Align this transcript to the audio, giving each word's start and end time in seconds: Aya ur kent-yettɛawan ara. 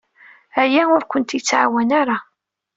Aya 0.61 0.81
ur 0.95 1.03
kent-yettɛawan 1.05 1.89
ara. 2.01 2.17